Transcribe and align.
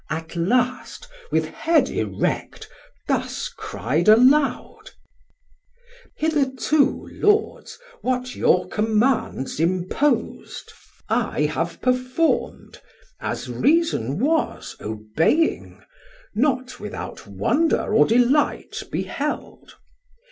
At 0.09 0.35
last 0.35 1.07
with 1.31 1.45
head 1.45 1.87
erect 1.91 2.67
thus 3.07 3.49
cryed 3.49 4.07
aloud, 4.07 4.89
Hitherto, 6.17 7.07
Lords, 7.11 7.77
what 8.01 8.35
your 8.35 8.67
commands 8.67 9.59
impos'd 9.59 10.73
1640 11.05 11.05
I 11.09 11.41
have 11.53 11.79
perform'd, 11.83 12.81
as 13.19 13.47
reason 13.47 14.17
was, 14.17 14.75
obeying, 14.81 15.83
Not 16.33 16.79
without 16.79 17.27
wonder 17.27 17.93
or 17.93 18.07
delight 18.07 18.81
beheld. 18.91 19.75